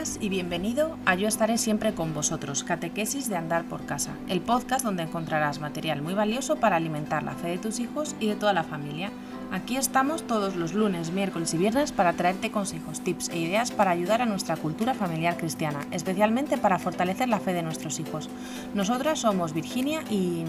[0.00, 4.40] Buenas y bienvenido a Yo estaré siempre con vosotros, Catequesis de Andar por Casa, el
[4.40, 8.34] podcast donde encontrarás material muy valioso para alimentar la fe de tus hijos y de
[8.34, 9.10] toda la familia.
[9.52, 13.90] Aquí estamos todos los lunes, miércoles y viernes para traerte consejos, tips e ideas para
[13.90, 18.30] ayudar a nuestra cultura familiar cristiana, especialmente para fortalecer la fe de nuestros hijos.
[18.72, 20.44] Nosotras somos Virginia y...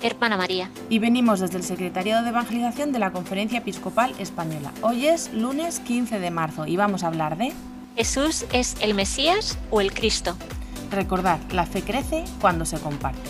[0.00, 0.70] Hermana María.
[0.88, 4.70] Y venimos desde el Secretariado de Evangelización de la Conferencia Episcopal Española.
[4.80, 7.52] Hoy es lunes 15 de marzo y vamos a hablar de...
[7.96, 10.36] ¿Jesús es el Mesías o el Cristo?
[10.90, 13.20] Recordad, la fe crece cuando se comparte.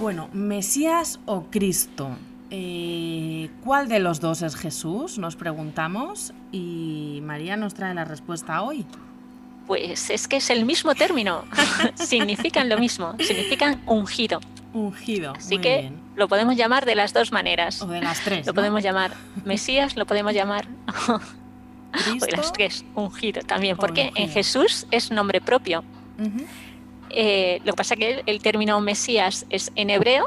[0.00, 2.10] Bueno, Mesías o Cristo.
[2.50, 5.18] Eh, ¿Cuál de los dos es Jesús?
[5.18, 8.86] Nos preguntamos y María nos trae la respuesta hoy.
[9.66, 11.44] Pues es que es el mismo término,
[11.94, 14.40] significan lo mismo, significan ungido.
[14.72, 15.32] Ungido.
[15.36, 17.82] Así que lo podemos llamar de las dos maneras.
[17.82, 18.46] O de las tres.
[18.46, 19.12] Lo podemos llamar
[19.44, 20.68] Mesías, lo podemos llamar
[21.92, 22.26] ¿Cristo?
[22.26, 25.82] de las tres, ungido también, porque en Jesús es nombre propio.
[27.10, 30.26] Eh, lo que pasa es que el, término Mesías es en hebreo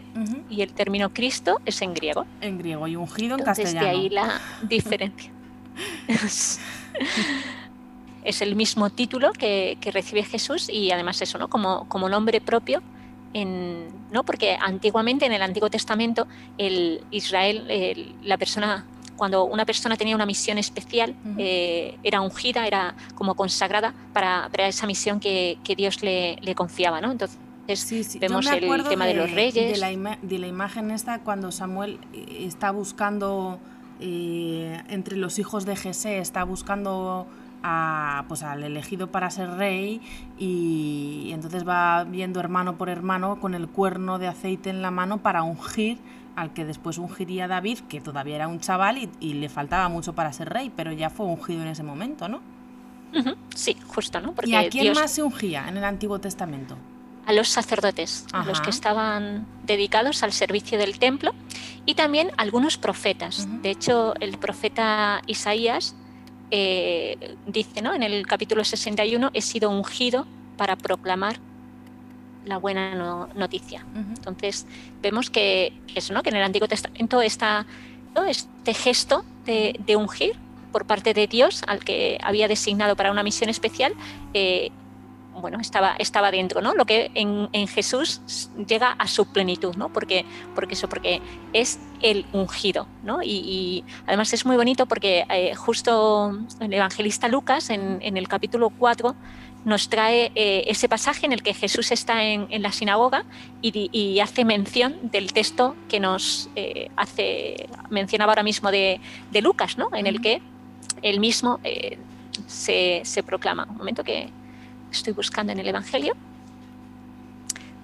[0.50, 2.26] y el término Cristo es en griego.
[2.42, 3.98] En griego y ungido en Entonces, castellano.
[3.98, 5.32] De ahí la diferencia.
[8.23, 11.50] es el mismo título que, recibe Jesús y además eso, ¿no?
[11.50, 12.81] Como, como nombre propio.
[13.31, 14.23] En, ¿no?
[14.23, 18.86] Porque antiguamente en el Antiguo Testamento el Israel, la persona,
[19.17, 24.67] cuando una persona tenía una misión especial, eh, era ungida, era como consagrada para, para
[24.67, 27.11] esa misión que, que Dios le, le, confiaba, ¿no?
[27.11, 27.38] Entonces
[27.78, 28.17] sí, sí.
[28.20, 29.73] vemos el tema de, de, los reyes.
[29.73, 33.59] De la, de la, imagen esta cuando Samuel eh, está buscando
[34.00, 37.28] eh, entre los hijos de Jesé, está buscando
[37.64, 40.02] a, pues, al elegido para ser rey
[40.38, 45.20] y, entonces va viendo hermano por hermano con el cuerno de aceite en la mano
[45.20, 45.98] para ungir
[46.36, 50.32] al que después ungiría David, que todavía era un chaval y, le faltaba mucho para
[50.32, 52.39] ser rey, pero ya fue ungido en ese momento, ¿no?
[53.56, 54.33] Sí, justo, ¿no?
[54.33, 56.78] Porque ¿Y a quién más se ungía en el Antiguo Testamento?
[57.26, 61.33] A los sacerdotes, a los que estaban dedicados al servicio del templo
[61.86, 63.48] y también algunos profetas.
[63.62, 65.95] De hecho, el profeta Isaías
[66.52, 67.93] eh, dice ¿no?
[67.93, 70.26] en el capítulo 61, he sido ungido
[70.58, 71.37] para proclamar
[72.45, 72.95] la buena
[73.36, 73.86] noticia.
[73.95, 74.65] Entonces
[75.02, 76.23] vemos que eso, ¿no?
[76.23, 77.65] que en el Antiguo Testamento está
[78.27, 80.36] este gesto de, ungir
[80.71, 83.93] por parte de Dios al que había designado para una misión especial,
[84.33, 84.71] eh,
[85.42, 86.73] bueno, estaba, estaba dentro, ¿no?
[86.73, 88.22] Lo que en, Jesús
[88.67, 89.89] llega a su plenitud, ¿no?
[89.89, 91.22] Porque, porque eso, porque
[91.54, 93.22] es el ungido, ¿no?
[93.23, 99.16] Y, además es muy bonito porque eh, justo el evangelista Lucas, en, el capítulo 4,
[99.66, 103.26] nos trae eh, ese pasaje en el que Jesús está en, la sinagoga
[103.61, 109.00] y, hace mención del texto que nos eh, hace, mencionaba ahora mismo de,
[109.42, 109.89] Lucas, ¿no?
[109.94, 110.42] En el que
[111.02, 111.60] él mismo
[112.48, 113.67] se, se proclama.
[113.70, 114.30] Un momento que,
[114.92, 116.16] estoy buscando en el Evangelio,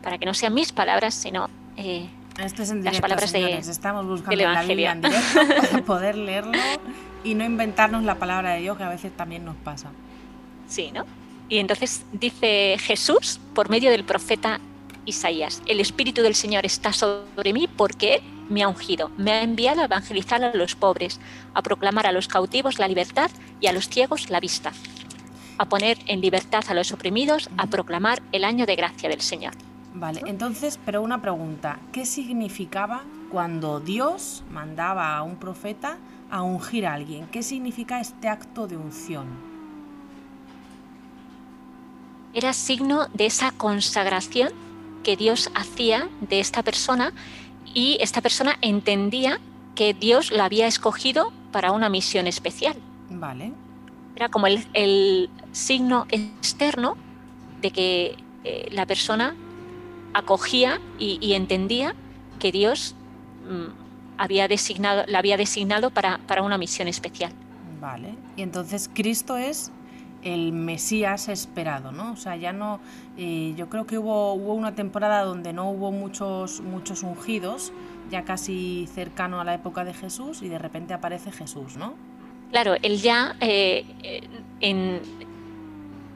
[0.03, 2.07] para que no sean mis palabras, sino eh,
[2.39, 3.66] Esto es en directo, las palabras señores.
[3.66, 5.39] de, Estamos buscando la Biblia en directo
[5.71, 6.53] para poder leerlo
[7.23, 9.89] y no inventarnos la palabra de Dios, que a veces también nos pasa.
[10.67, 11.05] Sí, ¿no?
[11.49, 14.59] Y entonces dice Jesús por medio del profeta
[15.05, 19.81] Isaías, el Espíritu del Señor está sobre mí porque me ha ungido, me ha enviado
[19.81, 21.19] a evangelizar a los pobres,
[21.53, 23.29] a proclamar a los cautivos la libertad
[23.59, 24.72] y a los ciegos la vista,
[25.57, 29.53] a poner en libertad a los oprimidos, a proclamar el año de gracia del Señor.
[29.93, 35.97] Vale, entonces, pero una pregunta, ¿qué significaba cuando Dios mandaba a un profeta
[36.29, 37.27] a ungir a alguien?
[37.27, 39.27] ¿Qué significa este acto de unción?
[42.33, 44.49] Era signo de esa consagración
[45.03, 47.13] que Dios hacía de esta persona
[47.73, 49.39] y esta persona entendía
[49.75, 52.75] que Dios la había escogido para una misión especial.
[53.09, 53.53] Vale
[54.16, 56.97] era como el, signo externo
[57.61, 59.35] de que eh, la persona
[60.13, 61.96] acogía y, entendía
[62.40, 62.93] que Dios
[63.49, 67.31] mm, había designado, la había designado para, una misión especial.
[67.79, 69.72] Vale, y entonces Cristo es
[70.23, 72.11] el Mesías esperado, ¿no?
[72.11, 72.81] O sea, ya no,
[73.17, 77.72] eh, yo creo que hubo, hubo una temporada donde no hubo muchos, muchos ungidos,
[78.11, 81.93] ya casi cercano a la época de Jesús, y de repente aparece Jesús, ¿no?
[82.52, 83.85] Claro, él ya eh,
[84.59, 85.02] en,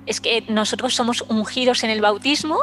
[0.09, 2.57] es que nosotros somos ungidos en el bautismo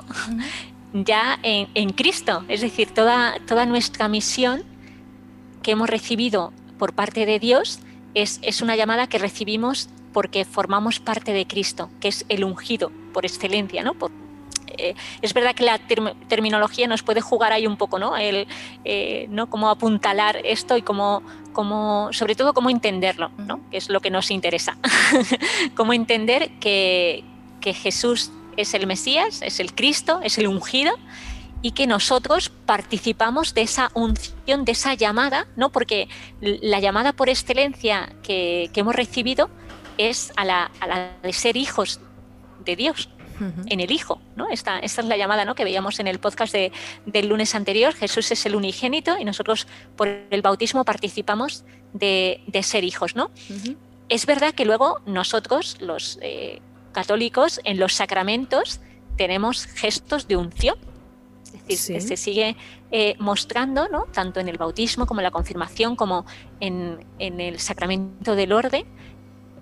[0.93, 4.65] ya en, Cristo, es decir, toda, toda nuestra misión
[5.63, 7.79] que hemos recibido por parte de Dios
[8.15, 12.91] es, es una llamada que recibimos porque formamos parte de Cristo, que es el ungido
[13.13, 13.95] por excelencia, ¿no?
[13.95, 14.11] Por,
[14.79, 15.79] Eh, es verdad que la
[16.29, 18.17] terminología nos puede jugar ahí un poco, ¿no?
[18.17, 18.47] El,
[19.31, 19.49] ¿no?
[19.49, 21.23] Cómo apuntalar esto y cómo,
[21.53, 23.61] cómo, sobre todo cómo entenderlo, ¿no?
[23.71, 24.77] Que es lo que nos interesa.
[25.75, 27.25] cómo entender que,
[27.67, 30.95] que Jesús es el Mesías, es el Cristo, es el ungido
[31.63, 35.73] y que nosotros participamos de esa unción, de esa llamada, ¿no?
[35.73, 36.07] Porque
[36.41, 39.51] la llamada por excelencia que, hemos recibido
[39.99, 40.71] es a la,
[41.25, 41.99] de ser hijos
[42.65, 43.09] de Dios,
[43.67, 44.49] en el Hijo, ¿no?
[44.49, 45.57] Esta, esta, es la llamada ¿no?
[45.57, 47.95] que veíamos en el podcast del lunes anterior.
[47.95, 49.67] Jesús es el unigénito y nosotros
[49.97, 53.33] por el bautismo participamos de, ser hijos, ¿no?
[54.09, 56.63] Es verdad que luego nosotros, los eh,
[56.97, 58.81] católicos, en los sacramentos
[59.19, 60.77] tenemos gestos de unción,
[61.69, 62.57] decir, se sigue
[62.91, 64.07] eh, mostrando, ¿no?
[64.15, 66.25] tanto en el bautismo como en la confirmación, como
[66.59, 68.87] en, el sacramento del orden,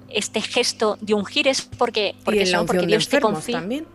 [0.08, 3.58] este gesto de ungir es porque, porque, porque Dios te confía.
[3.58, 3.86] También.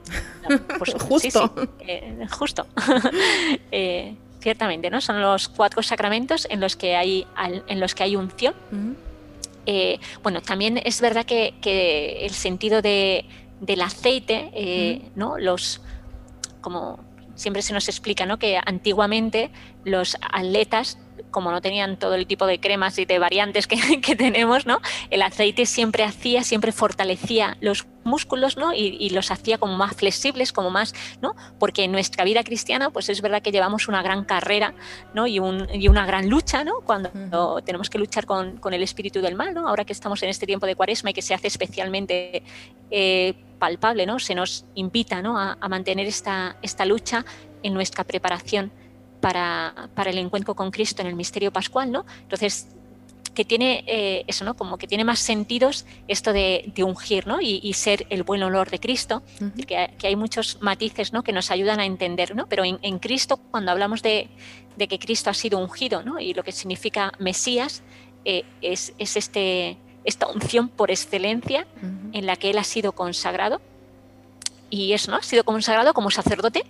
[1.07, 1.53] justo.
[1.80, 2.68] Eh, justo.
[3.71, 5.00] Eh, ciertamente, ¿no?
[5.00, 7.25] Son los cuatro sacramentos en los que hay,
[7.68, 8.53] en los que hay unción.
[10.24, 13.25] Bueno, también es verdad que, el sentido de,
[13.62, 15.38] del aceite, ¿no?
[15.38, 15.81] Los
[16.62, 17.00] como
[17.39, 18.38] siempre se nos explica ¿no?
[18.38, 19.50] que antiguamente
[19.86, 20.98] los atletas
[21.31, 23.77] como no tenían todo el tipo de cremas y de variantes que,
[24.18, 24.80] tenemos, ¿no?
[25.10, 28.74] El aceite siempre hacía, siempre fortalecía los músculos, ¿no?
[28.74, 31.36] Y, los hacía como más flexibles, como más, ¿no?
[31.60, 34.74] Porque en nuestra vida cristiana, pues es verdad que llevamos una gran carrera,
[35.13, 35.27] ¿no?
[35.27, 36.81] Y, una gran lucha, ¿no?
[36.81, 39.68] Cuando tenemos que luchar con, el espíritu del mal, ¿no?
[39.68, 42.44] Ahora que estamos en este tiempo de cuaresma y que se hace especialmente
[42.92, 44.19] eh, palpable, ¿no?
[44.19, 45.39] Se nos invita, ¿no?
[45.39, 47.25] A, a mantener esta, esta lucha
[47.63, 48.71] en nuestra preparación
[49.19, 52.06] para, el encuentro con Cristo en el misterio pascual, ¿no?
[52.21, 52.68] Entonces,
[53.33, 54.56] que tiene eh, eso, ¿no?
[54.56, 57.39] Como que tiene más sentidos esto de, ungir, ¿no?
[57.42, 59.24] Y, ser el buen olor de Cristo,
[59.68, 61.24] que, hay muchos matices, ¿no?
[61.24, 62.48] Que nos ayudan a entender, ¿no?
[62.48, 64.30] Pero en, Cristo, cuando hablamos de,
[64.77, 66.19] que Cristo ha sido ungido, ¿no?
[66.19, 67.83] Y lo que significa Mesías,
[68.25, 71.66] eh, es, este, esta unción por excelencia
[72.12, 73.62] en la que Él ha sido consagrado.
[74.69, 75.18] Y eso, ¿no?
[75.18, 76.63] Ha sido consagrado como sacerdote,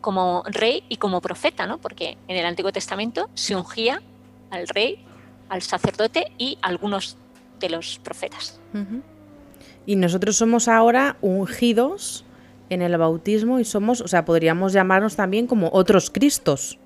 [0.00, 1.78] como rey y como profeta, ¿no?
[1.78, 4.02] Porque en el Antiguo Testamento se ungía
[4.50, 5.04] al rey,
[5.48, 7.16] al sacerdote y algunos
[7.60, 8.60] de los profetas.
[9.86, 12.24] Y nosotros somos ahora ungidos
[12.68, 16.78] en el bautismo y somos, o sea, podríamos llamarnos también como otros Cristos.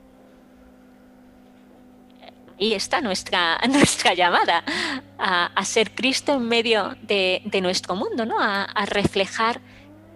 [2.58, 4.62] Y está nuestra, nuestra llamada
[5.18, 8.36] a, ser Cristo en medio de, nuestro mundo, ¿no?
[8.38, 9.60] a reflejar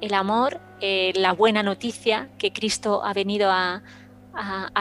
[0.01, 3.81] el amor, eh, la buena noticia que Cristo ha venido a,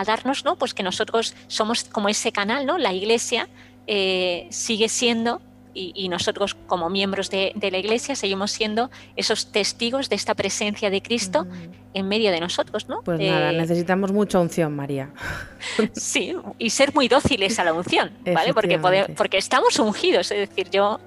[0.05, 0.57] darnos, ¿no?
[0.57, 2.77] Pues que nosotros somos como ese canal, ¿no?
[2.77, 3.47] La Iglesia
[3.88, 5.41] eh, sigue siendo
[5.73, 11.01] y, nosotros como miembros de, la Iglesia seguimos siendo esos testigos de esta presencia de
[11.01, 11.47] Cristo
[11.94, 13.01] en medio de nosotros, ¿no?
[13.03, 15.09] Pues nada, eh, necesitamos mucha unción, María.
[15.94, 18.53] Sí, y ser muy dóciles a la unción, ¿vale?
[18.53, 18.77] Porque,
[19.15, 21.00] porque estamos ungidos, es decir, yo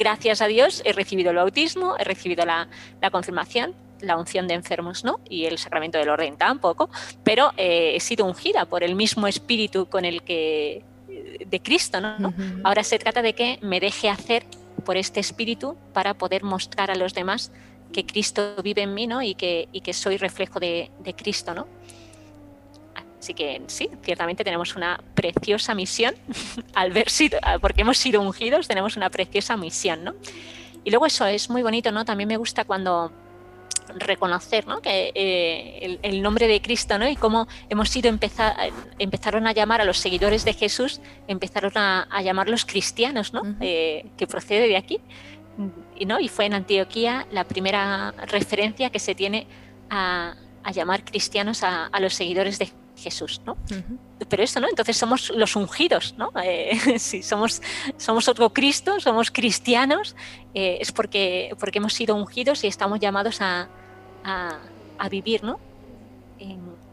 [0.00, 2.68] gracias a Dios he recibido el bautismo, he recibido la,
[3.12, 6.90] confirmación, la unción de enfermos no, y el sacramento del orden tampoco,
[7.22, 10.84] pero eh, he sido ungida por el mismo espíritu con el que
[11.46, 12.32] de Cristo, ¿no?
[12.64, 14.44] Ahora se trata de que me deje hacer
[14.84, 17.50] por este espíritu para poder mostrar a los demás
[17.92, 19.22] que Cristo vive en mí, ¿no?
[19.22, 21.66] Y que, y que soy reflejo de, de Cristo, ¿no?
[23.18, 26.14] Así que sí, ciertamente tenemos una preciosa misión,
[26.74, 30.14] al ver sido, porque hemos sido ungidos, tenemos una preciosa misión, ¿no?
[30.84, 32.04] Y luego eso es muy bonito, ¿no?
[32.04, 33.12] También me gusta cuando
[33.96, 34.80] reconocer ¿no?
[34.80, 37.08] que eh, el, nombre de Cristo ¿no?
[37.08, 38.54] y cómo hemos sido empezar,
[38.98, 43.42] empezaron a llamar a los seguidores de Jesús, empezaron a, a llamarlos cristianos, ¿no?
[43.60, 45.00] Eh, que procede de aquí.
[45.96, 46.20] Y, ¿no?
[46.20, 49.46] y fue en Antioquía la primera referencia que se tiene
[49.90, 53.56] a, a llamar cristianos a, a, los seguidores de Jesús, ¿no?
[54.28, 54.68] Pero eso, ¿no?
[54.68, 56.30] Entonces somos los ungidos, ¿no?
[56.44, 57.62] Eh, si somos,
[57.96, 60.16] somos otro Cristo, somos cristianos,
[60.54, 63.68] eh, es porque, porque hemos sido ungidos y estamos llamados a,
[64.24, 65.58] a, vivir, ¿no?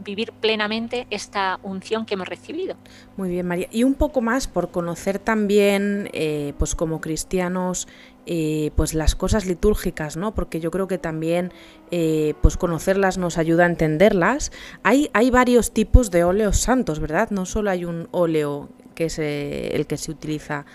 [0.08, 2.76] Vivir plenamente esta unción que hemos recibido.
[3.18, 3.68] Muy bien, María.
[3.72, 7.90] Y un poco más por conocer también, eh, pues como cristianos,
[8.26, 10.34] eh, pues las cosas litúrgicas, ¿no?
[10.34, 11.52] Porque yo creo que también,
[11.92, 14.54] eh, pues conocerlas nos ayuda a entenderlas.
[14.82, 17.30] Hay, hay varios tipos de óleos santos, ¿verdad?
[17.30, 20.66] No solo hay un óleo que es el que se utiliza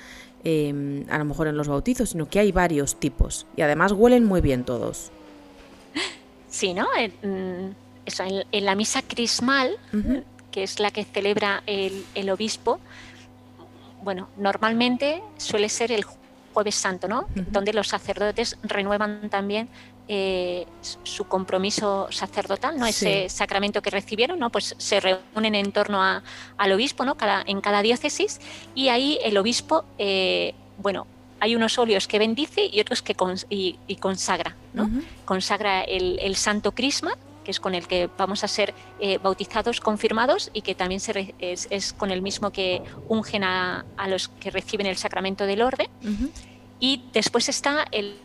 [0.45, 4.25] em, a lo mejor en los bautizos, sino que hay varios tipos y además huelen
[4.25, 5.11] muy bien todos.
[6.49, 6.87] Sí, ¿no?
[8.07, 9.79] En, la misa crismal,
[10.51, 12.81] que es la que celebra el, obispo,
[14.03, 16.05] bueno, normalmente suele ser el
[16.53, 17.27] Jueves Santo, ¿no?
[17.51, 19.69] Donde los sacerdotes renuevan también
[20.09, 20.67] eh,
[21.05, 22.87] su compromiso sacerdotal, ¿no?
[22.87, 24.51] Ese sacramento que recibieron, ¿no?
[24.51, 27.15] Pues se reúnen en torno al obispo, ¿no?
[27.15, 28.41] Cada, en cada diócesis
[28.75, 31.07] y ahí el obispo, eh, bueno,
[31.39, 33.17] hay unos óleos que bendice y otros que
[33.49, 34.91] y, consagra, ¿no?
[35.25, 40.51] Consagra el, santo crisma, que es con el que vamos a ser eh, bautizados, confirmados
[40.53, 44.97] y que también se es, con el mismo que ungen a, los que reciben el
[44.97, 45.89] sacramento del orden.
[46.81, 48.17] Y después está el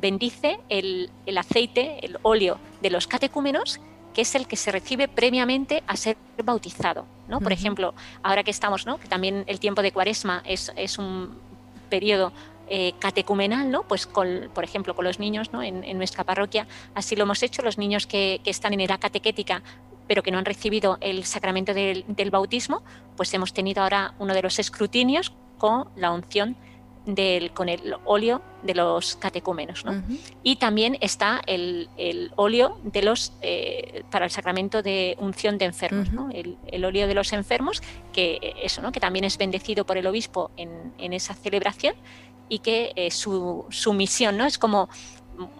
[0.00, 3.80] bendice el, aceite, el óleo de los catecúmenos,
[4.14, 7.06] que es el que se recibe previamente a ser bautizado.
[7.28, 7.40] ¿no?
[7.40, 8.98] Por ejemplo, ahora que estamos, ¿no?
[8.98, 11.38] que también el tiempo de cuaresma es, es un
[11.88, 12.32] periodo
[12.70, 13.82] eh, catecumenal, ¿no?
[13.82, 15.62] pues con, por ejemplo con los niños ¿no?
[15.62, 19.62] en, nuestra parroquia, así lo hemos hecho, los niños que, que están en edad catequética
[20.06, 22.82] pero que no han recibido el sacramento del, del, bautismo,
[23.16, 26.56] pues hemos tenido ahora uno de los escrutinios con la unción
[27.54, 29.84] con el óleo de los catecúmenos.
[30.42, 31.88] Y también está el,
[32.36, 37.32] óleo de los, eh, para el sacramento de unción de enfermos, el, óleo de los
[37.32, 38.92] enfermos, que, eso, ¿no?
[38.92, 41.94] que también es bendecido por el obispo en, esa celebración
[42.50, 44.44] y que eh, su, su, misión ¿no?
[44.44, 44.90] es como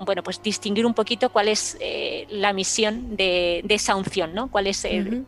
[0.04, 4.50] bueno, pues distinguir un poquito cuál es eh, la misión de, esa unción, ¿no?
[4.50, 5.24] cuál es el,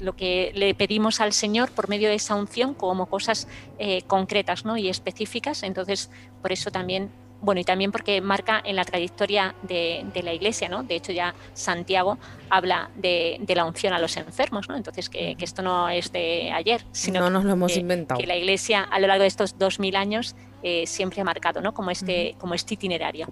[0.00, 4.64] lo que le pedimos al Señor por medio de esa unción como cosas eh, concretas
[4.64, 4.76] ¿no?
[4.76, 5.62] y específicas.
[5.62, 10.68] Entonces, por eso también, bueno, y también porque marca en la trayectoria de, la Iglesia,
[10.68, 10.82] ¿no?
[10.82, 12.18] De hecho, ya Santiago
[12.50, 14.76] habla de, la unción a los enfermos, ¿no?
[14.76, 18.20] Entonces, que, esto no es de ayer, sino no nos lo hemos inventado.
[18.20, 21.60] que la Iglesia a lo largo de estos dos mil años eh, siempre ha marcado,
[21.60, 21.72] ¿no?
[21.74, 23.28] Como este, como este itinerario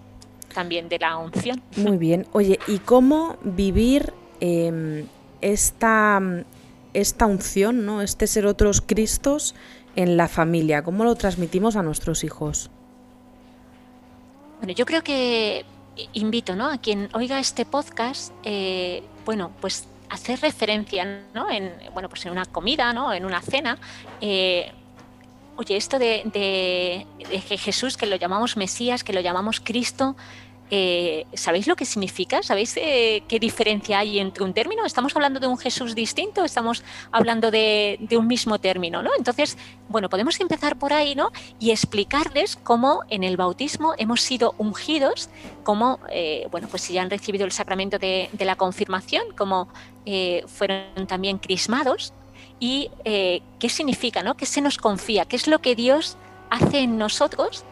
[0.55, 1.61] también de la unción.
[1.77, 2.27] Muy bien.
[2.33, 5.07] Oye, ¿y cómo vivir em,
[5.41, 6.23] esta
[6.95, 8.01] esta unción, ¿no?
[8.01, 9.55] este ser otros Cristos
[9.97, 10.83] en la familia?
[10.83, 12.71] ¿Cómo lo transmitimos a nuestros hijos?
[14.59, 15.65] Bueno, yo creo que
[16.13, 16.71] invito ¿no?
[16.71, 21.51] a quien oiga este podcast, eh, bueno, pues hacer referencia ¿no?
[21.51, 23.13] en, bueno, pues en una comida, ¿no?
[23.13, 23.79] en una cena.
[24.21, 24.73] Eh,
[25.57, 30.17] oye, esto de, de, de, Jesús, que lo llamamos Mesías, que lo llamamos Cristo,
[30.71, 32.43] eh, ¿Sabéis lo que significa?
[32.43, 34.85] ¿Sabéis eh, qué diferencia hay entre un término?
[34.85, 36.45] ¿Estamos hablando de un Jesús distinto?
[36.45, 36.83] ¿Estamos
[37.13, 39.03] hablando de, un mismo término?
[39.03, 39.11] ¿no?
[39.17, 39.57] Entonces,
[39.89, 41.31] bueno, podemos empezar por ahí ¿no?
[41.61, 45.31] y explicarles cómo en el bautismo hemos sido ungidos,
[45.63, 49.69] cómo, eh, bueno, pues si ya han recibido el sacramento de, la confirmación, cómo
[50.47, 52.13] fueron también crismados
[52.61, 54.37] y qué significa, ¿no?
[54.37, 56.17] qué se nos confía, qué es lo que Dios
[56.49, 57.65] hace en nosotros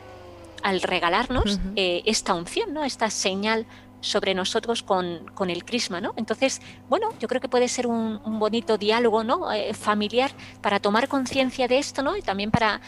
[0.64, 2.84] al regalarnos eh, esta unción, ¿no?
[2.84, 3.66] esta señal
[4.00, 6.12] sobre nosotros con, con, el crisma, ¿no?
[6.16, 9.50] Entonces, bueno, yo creo que puede ser un, bonito diálogo, ¿no?
[9.52, 10.30] Eh, familiar
[10.60, 12.16] para tomar conciencia de esto, ¿no?
[12.16, 12.80] Y también para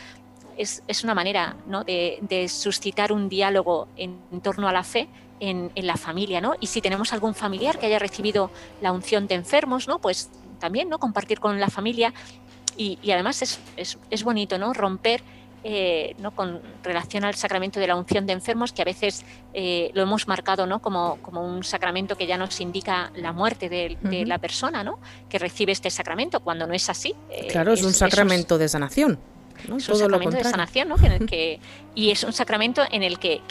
[0.59, 1.85] es, es una manera, ¿no?
[1.85, 5.09] De, de, suscitar un diálogo en, torno a la fe
[5.41, 6.55] en, en, la familia, ¿no?
[6.61, 8.51] Y si tenemos algún familiar que haya recibido
[8.83, 9.99] la unción de enfermos, ¿no?
[9.99, 10.99] Pues también, ¿no?
[10.99, 12.13] Compartir con la familia
[12.77, 14.75] y, y además es, es, es bonito, ¿no?
[14.75, 15.23] Romper
[15.69, 16.31] eh, ¿no?
[16.31, 20.29] con relación al sacramento de la unción de enfermos, que a veces eh, lo hemos
[20.29, 20.81] marcado ¿no?
[20.81, 23.97] como, como, un sacramento que ya nos indica la muerte de,
[24.27, 25.01] la persona ¿no?
[25.29, 27.17] que recibe este sacramento, cuando no es así.
[27.31, 29.19] Eh, claro, es, un sacramento de sanación.
[29.65, 30.97] Es un sacramento de sanación, ¿no?
[31.27, 31.59] que,
[31.97, 33.43] y es un sacramento en el que,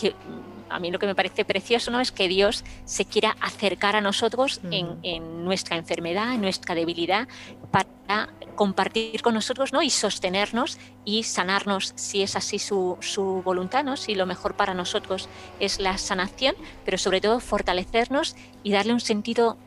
[0.70, 2.00] a mí lo que me parece precioso ¿no?
[2.00, 7.28] es que Dios se quiera acercar a nosotros en, en, nuestra enfermedad, en nuestra debilidad,
[7.72, 9.82] para compartir con nosotros ¿no?
[9.82, 13.98] y sostenernos y sanarnos si es así su, su voluntad, ¿no?
[13.98, 15.30] si lo mejor para nosotros
[15.60, 19.58] es la sanación, pero sobre todo fortalecernos y darle un sentido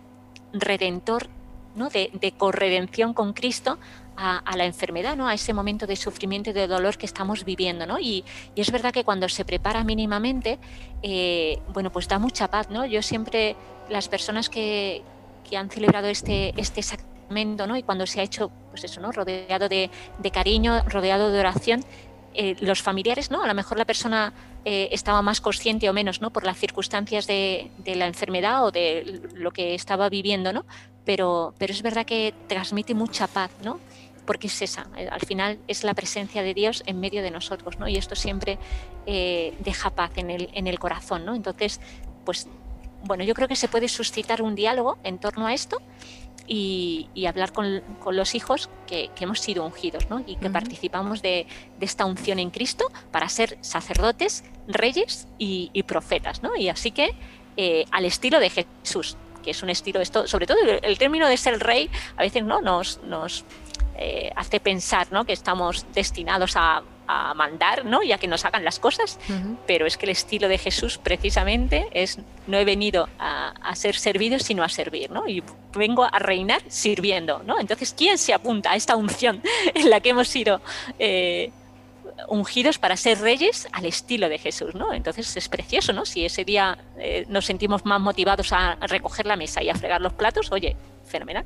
[0.52, 1.28] redentor,
[1.78, 1.88] ¿no?
[1.88, 3.78] de, de corredención con Cristo
[4.20, 5.28] a, la enfermedad, ¿no?
[5.28, 7.87] a ese momento de sufrimiento y de dolor que estamos viviendo.
[7.87, 7.99] ¿no?
[8.00, 8.25] Y,
[8.56, 10.58] es verdad que cuando se prepara mínimamente,
[11.02, 12.68] eh, bueno, pues da mucha paz.
[12.68, 12.85] ¿no?
[12.85, 13.54] Yo siempre,
[13.88, 15.02] las personas que,
[15.49, 16.82] que han celebrado este, este
[17.30, 17.76] ¿no?
[17.76, 19.12] Y cuando se ha hecho, pues eso, ¿no?
[19.12, 19.90] Rodeado de,
[20.32, 21.85] cariño, rodeado de oración,
[22.35, 23.42] eh, los familiares, ¿no?
[23.42, 24.32] A lo mejor la persona
[24.64, 26.30] eh, estaba más consciente o menos, ¿no?
[26.30, 30.64] Por las circunstancias de, la enfermedad o de lo que estaba viviendo, ¿no?
[31.08, 33.80] Pero, pero es verdad que transmite mucha paz, ¿no?
[34.26, 37.78] Porque es esa, eh, al final es la presencia de Dios en medio de nosotros,
[37.78, 37.88] ¿no?
[37.88, 38.58] Y esto siempre
[39.06, 41.34] deja paz en el, en el corazón, ¿no?
[41.34, 41.80] Entonces,
[42.26, 42.46] pues,
[43.04, 45.80] bueno, yo creo que se puede suscitar un diálogo en torno a esto
[46.48, 50.22] y, hablar con, los hijos que, hemos sido ungidos ¿no?
[50.26, 51.46] y que participamos de,
[51.80, 56.42] esta unción en Cristo para ser sacerdotes, reyes y, profetas.
[56.42, 56.56] ¿no?
[56.56, 57.10] Y así que
[57.56, 59.16] eh, al estilo de Jesús,
[59.49, 61.88] que es un estilo, esto, sobre todo el, término de ser rey,
[62.19, 62.61] a veces ¿no?
[62.61, 63.47] nos, nos
[63.97, 65.25] eh, hace pensar ¿no?
[65.25, 68.02] que estamos destinados a a, mandar, ¿no?
[68.02, 69.19] Y a que nos hagan las cosas,
[69.67, 74.38] pero es que el estilo de Jesús precisamente es, no he venido a, ser servido,
[74.38, 75.26] sino a servir, ¿no?
[75.26, 75.43] Y
[75.75, 77.59] vengo a reinar sirviendo, ¿no?
[77.59, 79.43] Entonces, ¿quién se apunta a esta unción
[79.75, 80.61] en la que hemos sido...
[80.99, 81.50] Eh,
[82.28, 84.92] ungidos para ser reyes al estilo de Jesús, ¿no?
[84.92, 86.04] Entonces es precioso, ¿no?
[86.04, 90.00] Si ese día eh, nos sentimos más motivados a recoger la mesa y a fregar
[90.00, 91.44] los platos, oye, fenomenal.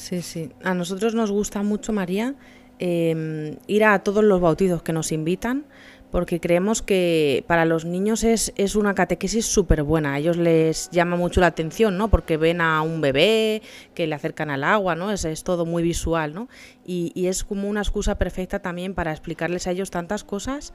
[0.00, 0.50] Sí, sí.
[0.64, 2.34] A nosotros nos gusta mucho, María,
[2.78, 5.66] em, ir a todos los bautizos que nos invitan,
[6.10, 10.14] porque creemos que para los niños es, es una catequesis súper buena.
[10.14, 12.08] A ellos les llama mucho la atención, ¿no?
[12.08, 13.62] Porque ven a un bebé,
[13.94, 15.12] que le acercan al agua, ¿no?
[15.12, 16.48] Es, es todo muy visual, ¿no?
[16.84, 20.72] Y, y, es como una excusa perfecta también para explicarles a ellos tantas cosas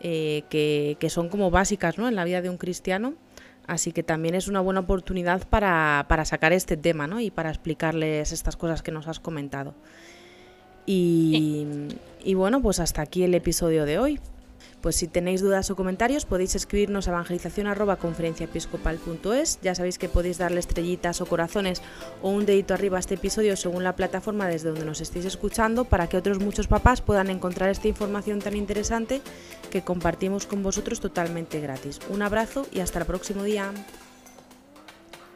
[0.00, 2.06] eh, que, que, son como básicas, ¿no?
[2.06, 3.14] En la vida de un cristiano.
[3.66, 7.20] Así que también es una buena oportunidad para, para sacar este tema, ¿no?
[7.20, 9.74] Y para explicarles estas cosas que nos has comentado.
[10.86, 11.66] Y,
[12.24, 14.20] y bueno, pues hasta aquí el episodio de hoy.
[14.80, 19.58] Pues si tenéis dudas o comentarios podéis escribirnos a evangelización.conferenciaepiscopal.es.
[19.62, 21.82] Ya sabéis que podéis darle estrellitas o corazones
[22.22, 25.84] o un dedito arriba a este episodio según la plataforma desde donde nos estéis escuchando
[25.84, 29.20] para que otros muchos papás puedan encontrar esta información tan interesante
[29.70, 31.98] que compartimos con vosotros totalmente gratis.
[32.08, 33.72] Un abrazo y hasta el próximo día.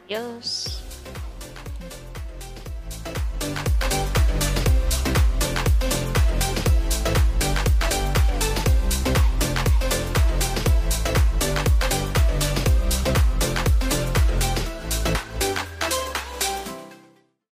[0.05, 0.92] Adiós.